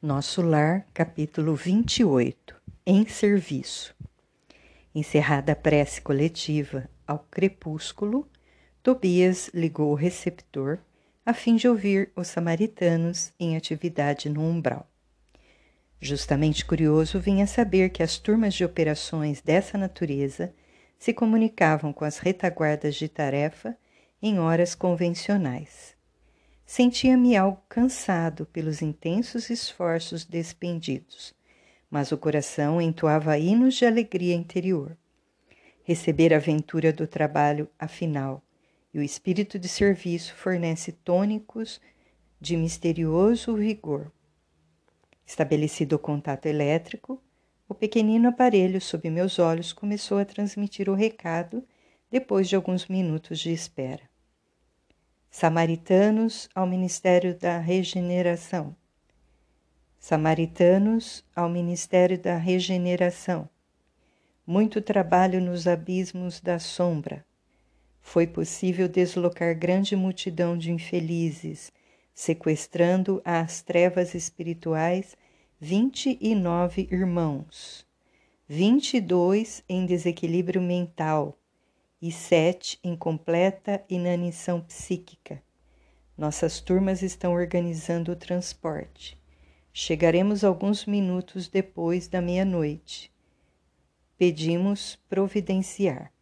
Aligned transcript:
Nosso 0.00 0.42
Lar, 0.42 0.86
capítulo 0.94 1.56
28 1.56 2.54
Em 2.86 3.04
Serviço. 3.04 3.92
Encerrada 4.94 5.50
a 5.50 5.56
prece 5.56 6.00
coletiva 6.00 6.88
ao 7.04 7.26
crepúsculo, 7.28 8.30
Tobias 8.80 9.50
ligou 9.52 9.90
o 9.90 9.96
receptor 9.96 10.78
a 11.26 11.34
fim 11.34 11.56
de 11.56 11.66
ouvir 11.66 12.12
os 12.14 12.28
samaritanos 12.28 13.32
em 13.40 13.56
atividade 13.56 14.28
no 14.28 14.40
umbral. 14.40 14.88
Justamente 16.00 16.64
curioso, 16.64 17.18
vinha 17.18 17.48
saber 17.48 17.90
que 17.90 18.04
as 18.04 18.18
turmas 18.18 18.54
de 18.54 18.64
operações 18.64 19.40
dessa 19.40 19.76
natureza 19.76 20.54
se 20.96 21.12
comunicavam 21.12 21.92
com 21.92 22.04
as 22.04 22.18
retaguardas 22.18 22.94
de 22.94 23.08
tarefa 23.08 23.76
em 24.22 24.38
horas 24.38 24.76
convencionais. 24.76 25.97
Sentia-me 26.70 27.34
algo 27.34 27.62
cansado 27.66 28.44
pelos 28.44 28.82
intensos 28.82 29.48
esforços 29.48 30.26
despendidos, 30.26 31.34
mas 31.90 32.12
o 32.12 32.18
coração 32.18 32.78
entoava 32.78 33.38
hinos 33.38 33.74
de 33.74 33.86
alegria 33.86 34.34
interior. 34.34 34.94
Receber 35.82 36.34
a 36.34 36.36
aventura 36.36 36.92
do 36.92 37.06
trabalho, 37.06 37.70
afinal, 37.78 38.42
e 38.92 38.98
o 38.98 39.02
espírito 39.02 39.58
de 39.58 39.66
serviço 39.66 40.34
fornece 40.34 40.92
tônicos 40.92 41.80
de 42.38 42.54
misterioso 42.54 43.56
vigor. 43.56 44.12
Estabelecido 45.24 45.96
o 45.96 45.98
contato 45.98 46.44
elétrico, 46.44 47.18
o 47.66 47.74
pequenino 47.74 48.28
aparelho 48.28 48.78
sob 48.78 49.08
meus 49.08 49.38
olhos 49.38 49.72
começou 49.72 50.18
a 50.18 50.24
transmitir 50.26 50.90
o 50.90 50.94
recado 50.94 51.64
depois 52.10 52.46
de 52.46 52.56
alguns 52.56 52.86
minutos 52.88 53.38
de 53.38 53.54
espera. 53.54 54.07
Samaritanos 55.30 56.48
ao 56.54 56.66
Ministério 56.66 57.38
da 57.38 57.58
Regeneração. 57.58 58.74
Samaritanos 60.00 61.22
ao 61.36 61.48
Ministério 61.50 62.18
da 62.18 62.36
Regeneração. 62.36 63.48
Muito 64.46 64.80
trabalho 64.80 65.40
nos 65.40 65.68
abismos 65.68 66.40
da 66.40 66.58
sombra. 66.58 67.24
Foi 68.00 68.26
possível 68.26 68.88
deslocar 68.88 69.54
grande 69.56 69.94
multidão 69.94 70.56
de 70.56 70.72
infelizes, 70.72 71.70
sequestrando 72.14 73.20
às 73.22 73.60
trevas 73.60 74.14
espirituais 74.14 75.14
vinte 75.60 76.18
e 76.20 76.34
nove 76.34 76.88
irmãos, 76.90 77.86
vinte 78.48 78.94
e 78.94 79.00
dois 79.00 79.62
em 79.68 79.84
desequilíbrio 79.84 80.62
mental, 80.62 81.37
e 82.00 82.12
sete 82.12 82.78
em 82.82 82.96
completa 82.96 83.84
inanição 83.88 84.60
psíquica. 84.60 85.42
Nossas 86.16 86.60
turmas 86.60 87.02
estão 87.02 87.34
organizando 87.34 88.12
o 88.12 88.16
transporte. 88.16 89.18
Chegaremos 89.72 90.42
alguns 90.42 90.86
minutos 90.86 91.48
depois 91.48 92.08
da 92.08 92.20
meia-noite. 92.20 93.12
Pedimos 94.16 94.96
providenciar. 95.08 96.12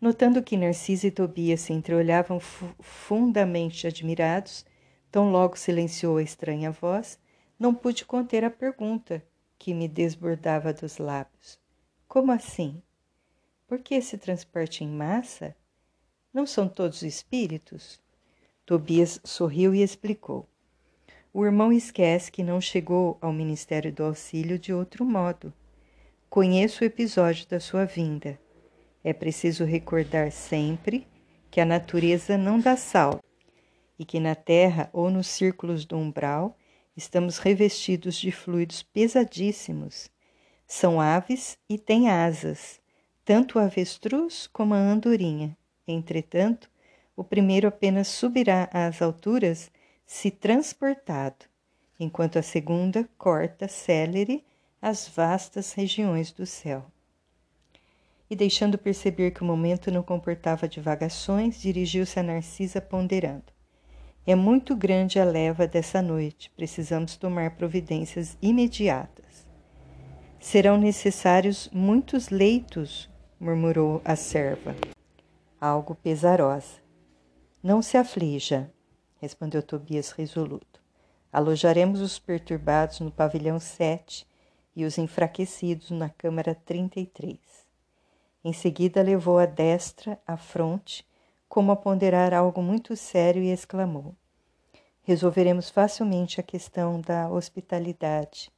Notando 0.00 0.42
que 0.42 0.56
Narcisa 0.56 1.08
e 1.08 1.10
Tobias 1.10 1.60
se 1.62 1.72
entreolhavam 1.72 2.38
fundamente 2.40 3.86
admirados, 3.86 4.64
tão 5.10 5.30
logo 5.30 5.56
silenciou 5.56 6.18
a 6.18 6.22
estranha 6.22 6.70
voz, 6.70 7.18
não 7.58 7.74
pude 7.74 8.04
conter 8.04 8.44
a 8.44 8.50
pergunta 8.50 9.22
que 9.58 9.74
me 9.74 9.88
desbordava 9.88 10.72
dos 10.72 10.98
lábios. 10.98 11.58
Como 12.06 12.30
assim? 12.30 12.80
Por 13.68 13.80
que 13.80 13.96
esse 13.96 14.16
transporte 14.16 14.82
em 14.82 14.88
massa? 14.88 15.54
Não 16.32 16.46
são 16.46 16.66
todos 16.66 17.02
espíritos? 17.02 18.00
Tobias 18.64 19.20
sorriu 19.22 19.74
e 19.74 19.82
explicou. 19.82 20.48
O 21.34 21.44
irmão 21.44 21.70
esquece 21.70 22.32
que 22.32 22.42
não 22.42 22.62
chegou 22.62 23.18
ao 23.20 23.30
Ministério 23.30 23.92
do 23.92 24.04
Auxílio 24.04 24.58
de 24.58 24.72
outro 24.72 25.04
modo. 25.04 25.52
Conheço 26.30 26.82
o 26.82 26.86
episódio 26.86 27.46
da 27.46 27.60
sua 27.60 27.84
vinda. 27.84 28.40
É 29.04 29.12
preciso 29.12 29.66
recordar 29.66 30.32
sempre 30.32 31.06
que 31.50 31.60
a 31.60 31.66
natureza 31.66 32.38
não 32.38 32.58
dá 32.58 32.74
sal 32.74 33.22
e 33.98 34.04
que 34.04 34.18
na 34.18 34.34
Terra 34.34 34.88
ou 34.94 35.10
nos 35.10 35.26
círculos 35.26 35.84
do 35.84 35.98
umbral 35.98 36.56
estamos 36.96 37.36
revestidos 37.36 38.16
de 38.16 38.32
fluidos 38.32 38.82
pesadíssimos. 38.82 40.10
São 40.66 40.98
aves 40.98 41.58
e 41.68 41.78
têm 41.78 42.08
asas, 42.08 42.80
tanto 43.28 43.58
o 43.58 43.60
avestruz 43.60 44.46
como 44.46 44.72
a 44.72 44.78
andorinha. 44.78 45.54
Entretanto, 45.86 46.70
o 47.14 47.22
primeiro 47.22 47.68
apenas 47.68 48.08
subirá 48.08 48.70
às 48.72 49.02
alturas 49.02 49.70
se 50.06 50.30
transportado, 50.30 51.44
enquanto 52.00 52.38
a 52.38 52.42
segunda 52.42 53.06
corta 53.18 53.68
célere 53.68 54.42
as 54.80 55.06
vastas 55.06 55.74
regiões 55.74 56.32
do 56.32 56.46
céu. 56.46 56.86
E 58.30 58.34
deixando 58.34 58.78
perceber 58.78 59.32
que 59.32 59.42
o 59.42 59.46
momento 59.46 59.90
não 59.90 60.02
comportava 60.02 60.66
divagações, 60.66 61.60
dirigiu-se 61.60 62.18
a 62.18 62.22
Narcisa 62.22 62.80
ponderando. 62.80 63.52
É 64.26 64.34
muito 64.34 64.74
grande 64.74 65.20
a 65.20 65.24
leva 65.26 65.66
dessa 65.66 66.00
noite, 66.00 66.50
precisamos 66.56 67.14
tomar 67.14 67.56
providências 67.56 68.38
imediatas. 68.40 69.46
Serão 70.40 70.78
necessários 70.78 71.68
muitos 71.74 72.30
leitos 72.30 73.10
murmurou 73.40 74.02
a 74.04 74.16
serva, 74.16 74.74
algo 75.60 75.94
pesarosa. 75.94 76.82
Não 77.62 77.80
se 77.80 77.96
aflija, 77.96 78.72
respondeu 79.20 79.62
Tobias 79.62 80.10
resoluto. 80.10 80.80
Alojaremos 81.32 82.00
os 82.00 82.18
perturbados 82.18 83.00
no 83.00 83.10
pavilhão 83.10 83.60
7 83.60 84.26
e 84.74 84.84
os 84.84 84.98
enfraquecidos 84.98 85.90
na 85.90 86.08
câmara 86.08 86.54
33. 86.54 87.38
Em 88.44 88.52
seguida 88.52 89.02
levou 89.02 89.38
a 89.38 89.46
destra 89.46 90.18
à 90.26 90.36
fronte, 90.36 91.06
como 91.48 91.70
a 91.70 91.76
ponderar 91.76 92.34
algo 92.34 92.62
muito 92.62 92.96
sério, 92.96 93.42
e 93.42 93.50
exclamou: 93.50 94.14
Resolveremos 95.02 95.70
facilmente 95.70 96.40
a 96.40 96.42
questão 96.42 97.00
da 97.00 97.28
hospitalidade. 97.28 98.50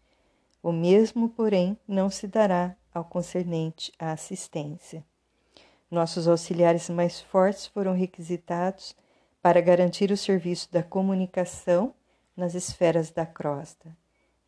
O 0.62 0.72
mesmo, 0.72 1.28
porém, 1.28 1.76
não 1.88 2.10
se 2.10 2.26
dará 2.26 2.76
ao 2.92 3.04
concernente 3.04 3.92
à 3.98 4.12
assistência. 4.12 5.04
Nossos 5.90 6.28
auxiliares 6.28 6.88
mais 6.88 7.20
fortes 7.20 7.66
foram 7.66 7.94
requisitados 7.94 8.94
para 9.42 9.60
garantir 9.60 10.10
o 10.10 10.16
serviço 10.16 10.70
da 10.70 10.82
comunicação 10.82 11.94
nas 12.36 12.54
esferas 12.54 13.10
da 13.10 13.26
crosta, 13.26 13.96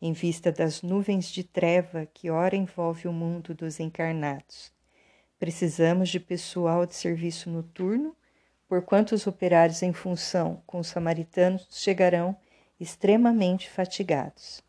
em 0.01 0.13
vista 0.13 0.51
das 0.51 0.81
nuvens 0.81 1.27
de 1.27 1.43
treva 1.43 2.05
que 2.05 2.29
ora 2.29 2.55
envolve 2.55 3.07
o 3.07 3.13
mundo 3.13 3.53
dos 3.53 3.79
encarnados. 3.79 4.71
Precisamos 5.39 6.09
de 6.09 6.19
pessoal 6.19 6.85
de 6.85 6.95
serviço 6.95 7.49
noturno, 7.49 8.15
porquanto 8.67 9.13
os 9.13 9.27
operários 9.27 9.83
em 9.83 9.91
função 9.91 10.61
com 10.65 10.79
os 10.79 10.87
samaritanos 10.87 11.67
chegarão 11.69 12.35
extremamente 12.79 13.69
fatigados. 13.69 14.63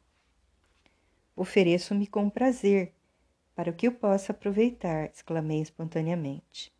Ofereço-me 1.36 2.06
com 2.06 2.28
prazer 2.28 2.92
para 3.54 3.72
que 3.72 3.86
eu 3.86 3.92
possa 3.92 4.32
aproveitar, 4.32 5.10
exclamei 5.10 5.60
espontaneamente. 5.60 6.72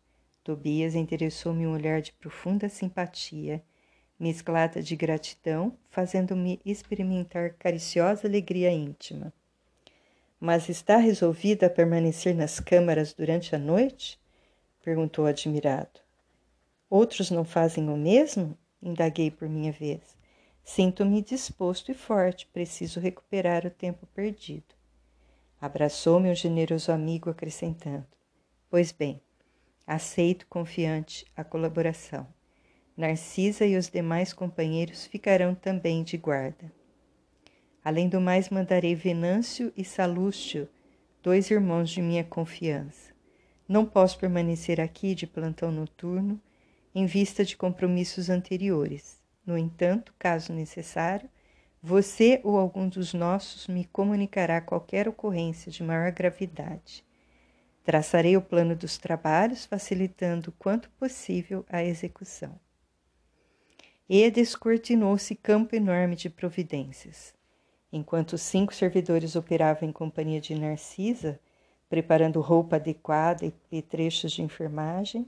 Tobias 0.43 0.93
interessou-me 0.93 1.65
um 1.65 1.73
olhar 1.73 2.01
de 2.01 2.11
profunda 2.11 2.69
simpatia, 2.69 3.63
mesclada 4.19 4.81
de 4.81 4.95
gratidão, 4.95 5.77
fazendo-me 5.89 6.59
experimentar 6.65 7.53
cariciosa 7.53 8.27
alegria 8.27 8.71
íntima. 8.71 9.33
Mas 10.39 10.69
está 10.69 10.97
resolvida 10.97 11.65
a 11.67 11.69
permanecer 11.69 12.35
nas 12.35 12.59
câmaras 12.59 13.13
durante 13.13 13.55
a 13.55 13.59
noite? 13.59 14.19
perguntou 14.83 15.25
admirado. 15.25 15.99
Outros 16.89 17.31
não 17.31 17.43
fazem 17.43 17.89
o 17.89 17.97
mesmo? 17.97 18.57
indaguei 18.81 19.31
por 19.31 19.49
minha 19.49 19.71
vez. 19.71 20.15
Sinto-me 20.63 21.21
disposto 21.21 21.91
e 21.91 21.95
forte, 21.95 22.45
preciso 22.47 22.99
recuperar 22.99 23.65
o 23.65 23.71
tempo 23.71 24.05
perdido. 24.07 24.75
Abraçou-me 25.65 26.29
o 26.29 26.35
generoso 26.35 26.91
amigo, 26.91 27.27
acrescentando: 27.27 28.05
Pois 28.69 28.91
bem, 28.91 29.19
aceito 29.87 30.45
confiante 30.45 31.25
a 31.35 31.43
colaboração. 31.43 32.27
Narcisa 32.95 33.65
e 33.65 33.75
os 33.75 33.89
demais 33.89 34.31
companheiros 34.31 35.07
ficarão 35.07 35.55
também 35.55 36.03
de 36.03 36.17
guarda. 36.17 36.71
Além 37.83 38.07
do 38.07 38.21
mais, 38.21 38.51
mandarei 38.51 38.93
Venâncio 38.93 39.73
e 39.75 39.83
Salúcio, 39.83 40.69
dois 41.23 41.49
irmãos 41.49 41.89
de 41.89 41.99
minha 41.99 42.23
confiança. 42.23 43.11
Não 43.67 43.87
posso 43.87 44.19
permanecer 44.19 44.79
aqui 44.79 45.15
de 45.15 45.25
plantão 45.25 45.71
noturno 45.71 46.39
em 46.93 47.07
vista 47.07 47.43
de 47.43 47.57
compromissos 47.57 48.29
anteriores. 48.29 49.19
No 49.43 49.57
entanto, 49.57 50.13
caso 50.19 50.53
necessário, 50.53 51.27
você 51.87 52.41
ou 52.43 52.57
algum 52.57 52.89
dos 52.89 53.13
nossos 53.13 53.67
me 53.67 53.85
comunicará 53.85 54.59
qualquer 54.59 55.07
ocorrência 55.07 55.71
de 55.71 55.83
maior 55.83 56.11
gravidade. 56.11 57.05
Traçarei 57.83 58.35
o 58.35 58.41
plano 58.41 58.75
dos 58.75 58.97
trabalhos, 58.97 59.67
facilitando 59.67 60.51
quanto 60.57 60.89
possível 60.91 61.63
a 61.69 61.83
execução. 61.83 62.59
e 64.09 64.29
descortinou-se 64.31 65.35
campo 65.35 65.75
enorme 65.75 66.15
de 66.15 66.27
providências. 66.27 67.35
Enquanto 67.93 68.33
os 68.33 68.41
cinco 68.41 68.73
servidores 68.73 69.35
operavam 69.35 69.87
em 69.87 69.91
companhia 69.91 70.41
de 70.41 70.55
Narcisa, 70.55 71.39
preparando 71.87 72.41
roupa 72.41 72.77
adequada 72.77 73.45
e 73.45 73.51
petrechos 73.69 74.31
de 74.31 74.41
enfermagem, 74.41 75.27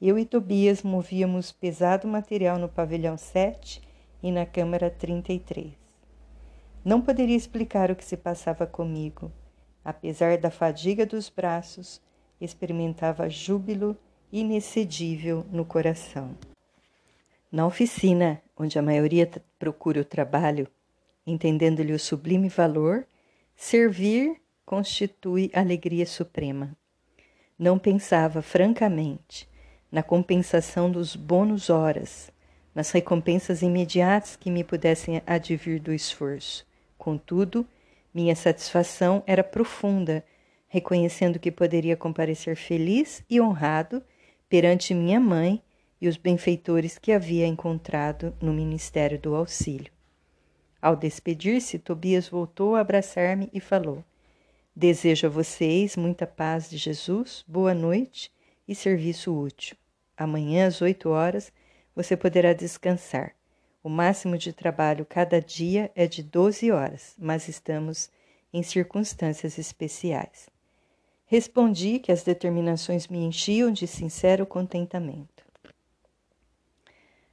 eu 0.00 0.16
e 0.16 0.24
Tobias 0.24 0.84
movíamos 0.84 1.50
pesado 1.50 2.06
material 2.06 2.58
no 2.58 2.68
pavilhão 2.68 3.18
7 3.18 3.82
e 4.22 4.30
na 4.30 4.46
câmara 4.46 4.88
33. 4.88 5.85
Não 6.86 7.00
poderia 7.00 7.34
explicar 7.36 7.90
o 7.90 7.96
que 7.96 8.04
se 8.04 8.16
passava 8.16 8.64
comigo. 8.64 9.32
Apesar 9.84 10.38
da 10.38 10.52
fadiga 10.52 11.04
dos 11.04 11.28
braços, 11.28 12.00
experimentava 12.40 13.28
júbilo 13.28 13.96
inexcedível 14.30 15.44
no 15.50 15.64
coração. 15.64 16.38
Na 17.50 17.66
oficina, 17.66 18.40
onde 18.56 18.78
a 18.78 18.82
maioria 18.82 19.28
procura 19.58 20.00
o 20.00 20.04
trabalho, 20.04 20.68
entendendo-lhe 21.26 21.92
o 21.92 21.98
sublime 21.98 22.48
valor, 22.48 23.04
servir 23.56 24.40
constitui 24.64 25.50
alegria 25.52 26.06
suprema. 26.06 26.70
Não 27.58 27.80
pensava, 27.80 28.40
francamente, 28.42 29.48
na 29.90 30.04
compensação 30.04 30.88
dos 30.88 31.16
bônus 31.16 31.68
horas, 31.68 32.30
nas 32.72 32.92
recompensas 32.92 33.60
imediatas 33.60 34.36
que 34.36 34.52
me 34.52 34.62
pudessem 34.62 35.20
advir 35.26 35.80
do 35.80 35.92
esforço. 35.92 36.64
Contudo, 37.06 37.64
minha 38.12 38.34
satisfação 38.34 39.22
era 39.28 39.44
profunda, 39.44 40.24
reconhecendo 40.66 41.38
que 41.38 41.52
poderia 41.52 41.96
comparecer 41.96 42.56
feliz 42.56 43.22
e 43.30 43.40
honrado 43.40 44.02
perante 44.48 44.92
minha 44.92 45.20
mãe 45.20 45.62
e 46.00 46.08
os 46.08 46.16
benfeitores 46.16 46.98
que 46.98 47.12
havia 47.12 47.46
encontrado 47.46 48.34
no 48.42 48.52
ministério 48.52 49.20
do 49.20 49.36
auxílio. 49.36 49.92
Ao 50.82 50.96
despedir-se, 50.96 51.78
Tobias 51.78 52.28
voltou 52.28 52.74
a 52.74 52.80
abraçar-me 52.80 53.48
e 53.52 53.60
falou: 53.60 54.02
Desejo 54.74 55.28
a 55.28 55.30
vocês 55.30 55.96
muita 55.96 56.26
paz 56.26 56.68
de 56.68 56.76
Jesus, 56.76 57.44
boa 57.46 57.72
noite 57.72 58.32
e 58.66 58.74
serviço 58.74 59.32
útil. 59.32 59.76
Amanhã, 60.16 60.66
às 60.66 60.82
oito 60.82 61.10
horas, 61.10 61.52
você 61.94 62.16
poderá 62.16 62.52
descansar. 62.52 63.35
O 63.86 63.88
máximo 63.88 64.36
de 64.36 64.52
trabalho 64.52 65.06
cada 65.06 65.40
dia 65.40 65.92
é 65.94 66.08
de 66.08 66.20
doze 66.20 66.72
horas, 66.72 67.14
mas 67.16 67.46
estamos 67.46 68.10
em 68.52 68.60
circunstâncias 68.60 69.58
especiais. 69.58 70.48
Respondi 71.24 72.00
que 72.00 72.10
as 72.10 72.24
determinações 72.24 73.06
me 73.06 73.18
enchiam 73.18 73.70
de 73.70 73.86
sincero 73.86 74.44
contentamento. 74.44 75.44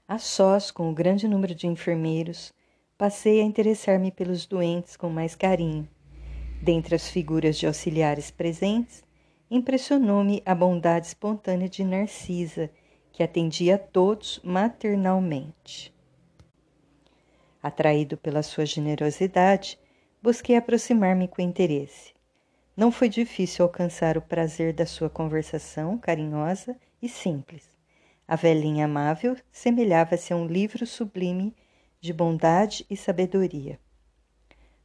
A 0.08 0.20
sós, 0.20 0.70
com 0.70 0.92
o 0.92 0.94
grande 0.94 1.28
número 1.28 1.56
de 1.56 1.66
enfermeiros, 1.66 2.54
passei 3.00 3.42
a 3.42 3.44
interessar-me 3.44 4.12
pelos 4.12 4.46
doentes 4.46 4.96
com 4.96 5.10
mais 5.10 5.34
carinho 5.34 5.90
Dentre 6.62 6.94
as 6.94 7.10
figuras 7.10 7.58
de 7.58 7.66
auxiliares 7.66 8.30
presentes, 8.30 9.04
impressionou-me 9.50 10.44
a 10.46 10.54
bondade 10.54 11.08
espontânea 11.08 11.68
de 11.68 11.84
Narcisa, 11.84 12.70
que 13.12 13.24
atendia 13.24 13.74
a 13.74 13.80
todos 13.80 14.40
maternalmente. 14.44 15.92
Atraído 17.64 18.18
pela 18.18 18.44
sua 18.44 18.66
generosidade, 18.66 19.80
busquei 20.22 20.58
aproximar-me 20.58 21.30
com 21.30 21.42
interesse. 21.42 22.14
Não 22.76 22.92
foi 22.92 23.08
difícil 23.08 23.64
alcançar 23.64 24.18
o 24.18 24.22
prazer 24.22 24.74
da 24.74 24.86
sua 24.86 25.10
conversação 25.10 25.98
carinhosa 25.98 26.76
e 27.02 27.08
simples. 27.08 27.64
A 28.28 28.36
velhinha 28.36 28.84
amável 28.84 29.38
semelhava-se 29.50 30.34
a 30.34 30.36
um 30.36 30.46
livro 30.46 30.86
sublime 30.86 31.56
de 32.02 32.12
bondade 32.12 32.86
e 32.90 32.98
sabedoria. 32.98 33.80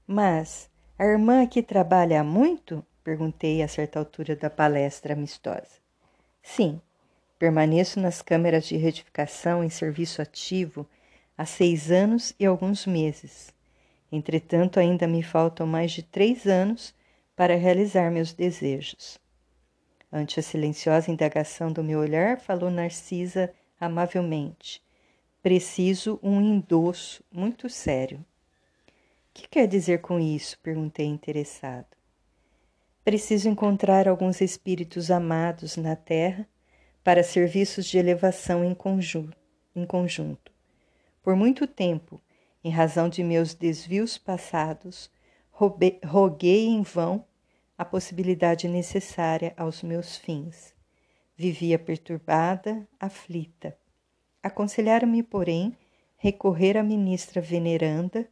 Mas, 0.06 0.70
a 0.96 1.04
irmã 1.04 1.42
aqui 1.42 1.62
trabalha 1.62 2.22
muito? 2.22 2.86
Perguntei 3.02 3.60
a 3.60 3.66
certa 3.66 3.98
altura 3.98 4.36
da 4.36 4.48
palestra 4.48 5.14
amistosa. 5.14 5.81
Sim, 6.40 6.81
permaneço 7.40 7.98
nas 7.98 8.22
câmeras 8.22 8.66
de 8.66 8.76
retificação 8.76 9.64
em 9.64 9.69
serviço 9.69 10.22
ativo 10.22 10.86
há 11.38 11.46
seis 11.46 11.90
anos 11.90 12.35
e 12.38 12.44
alguns 12.44 12.85
meses. 12.85 13.55
Entretanto, 14.12 14.79
ainda 14.79 15.06
me 15.06 15.23
faltam 15.23 15.67
mais 15.67 15.93
de 15.93 16.02
três 16.02 16.46
anos 16.46 16.94
para 17.35 17.56
realizar 17.56 18.11
meus 18.11 18.35
desejos. 18.35 19.19
Ante 20.12 20.40
a 20.40 20.43
silenciosa 20.43 21.11
indagação 21.11 21.73
do 21.73 21.82
meu 21.82 22.00
olhar, 22.00 22.38
falou 22.40 22.70
Narcisa 22.70 23.50
amavelmente. 23.81 24.82
Preciso 25.43 26.19
um 26.23 26.40
endosso 26.40 27.25
muito 27.32 27.70
sério 27.70 28.23
que 29.38 29.46
quer 29.46 29.69
dizer 29.69 30.00
com 30.00 30.19
isso? 30.19 30.58
perguntei 30.61 31.06
interessado. 31.06 31.87
Preciso 33.05 33.49
encontrar 33.49 34.08
alguns 34.08 34.41
espíritos 34.41 35.12
amados 35.12 35.76
na 35.76 35.94
Terra 35.94 36.44
para 37.05 37.23
serviços 37.23 37.87
de 37.87 37.99
elevação 37.99 38.64
em 38.64 38.75
conjunto. 38.75 39.37
Em 39.76 39.87
conjunto. 39.87 40.57
Por 41.23 41.37
muito 41.37 41.67
tempo, 41.67 42.20
em 42.62 42.70
razão 42.70 43.09
de 43.09 43.23
meus 43.23 43.55
desvios 43.55 44.19
passados, 44.19 45.11
roguei 45.50 46.67
em 46.67 46.82
vão 46.82 47.25
a 47.76 47.85
possibilidade 47.85 48.67
necessária 48.67 49.55
aos 49.56 49.82
meus 49.82 50.17
fins. 50.17 50.75
Vivia 51.37 51.79
perturbada, 51.79 52.87
aflita. 52.99 53.76
Aconselharam-me, 54.43 55.23
porém, 55.23 55.76
recorrer 56.17 56.76
à 56.76 56.82
ministra 56.82 57.41
veneranda 57.41 58.29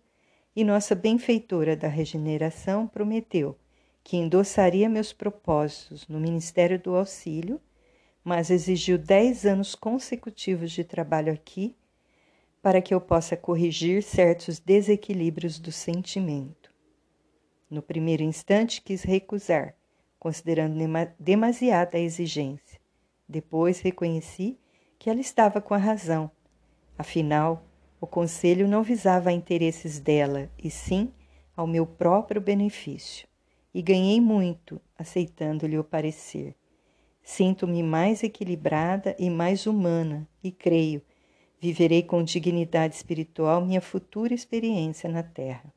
e 0.54 0.64
nossa 0.64 0.94
benfeitora 0.94 1.76
da 1.76 1.86
regeneração 1.86 2.86
prometeu 2.86 3.56
que 4.02 4.16
endossaria 4.16 4.88
meus 4.88 5.12
propósitos 5.12 6.06
no 6.08 6.20
Ministério 6.20 6.78
do 6.78 6.94
Auxílio, 6.94 7.60
mas 8.22 8.50
exigiu 8.50 8.96
dez 8.96 9.44
anos 9.44 9.74
consecutivos 9.74 10.70
de 10.70 10.84
trabalho 10.84 11.32
aqui 11.32 11.76
para 12.66 12.82
que 12.82 12.92
eu 12.92 13.00
possa 13.00 13.36
corrigir 13.36 14.02
certos 14.02 14.58
desequilíbrios 14.58 15.60
do 15.60 15.70
sentimento. 15.70 16.74
No 17.70 17.80
primeiro 17.80 18.24
instante 18.24 18.82
quis 18.82 19.04
recusar, 19.04 19.76
considerando 20.18 20.76
demasiada 21.16 21.96
a 21.96 22.00
exigência. 22.00 22.80
Depois 23.28 23.78
reconheci 23.78 24.58
que 24.98 25.08
ela 25.08 25.20
estava 25.20 25.60
com 25.60 25.74
a 25.74 25.78
razão. 25.78 26.28
Afinal, 26.98 27.64
o 28.00 28.06
conselho 28.06 28.66
não 28.66 28.82
visava 28.82 29.30
interesses 29.30 30.00
dela, 30.00 30.50
e 30.58 30.68
sim 30.68 31.12
ao 31.56 31.68
meu 31.68 31.86
próprio 31.86 32.40
benefício, 32.40 33.28
e 33.72 33.80
ganhei 33.80 34.20
muito 34.20 34.80
aceitando-lhe 34.98 35.78
o 35.78 35.84
parecer. 35.84 36.56
Sinto-me 37.22 37.80
mais 37.84 38.24
equilibrada 38.24 39.14
e 39.20 39.30
mais 39.30 39.68
humana, 39.68 40.28
e 40.42 40.50
creio, 40.50 41.00
viverei 41.60 42.02
com 42.02 42.22
dignidade 42.22 42.94
espiritual 42.94 43.64
minha 43.64 43.80
futura 43.80 44.34
experiência 44.34 45.08
na 45.08 45.22
Terra. 45.22 45.72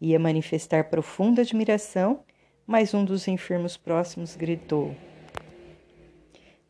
Ia 0.00 0.18
manifestar 0.18 0.90
profunda 0.90 1.42
admiração, 1.42 2.24
mas 2.66 2.94
um 2.94 3.04
dos 3.04 3.28
enfermos 3.28 3.76
próximos 3.76 4.36
gritou: 4.36 4.94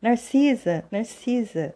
Narcisa, 0.01 0.85
Narcisa! 0.91 1.75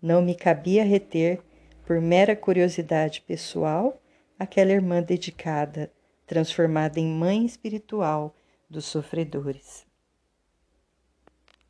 Não 0.00 0.20
me 0.20 0.34
cabia 0.34 0.84
reter 0.84 1.40
por 1.86 2.00
mera 2.00 2.34
curiosidade 2.34 3.20
pessoal, 3.20 4.00
aquela 4.38 4.72
irmã 4.72 5.00
dedicada, 5.00 5.92
transformada 6.26 6.98
em 6.98 7.06
mãe 7.06 7.44
espiritual 7.44 8.34
dos 8.68 8.86
sofredores. 8.86 9.91